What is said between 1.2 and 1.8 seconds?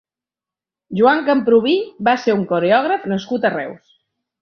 Camprubí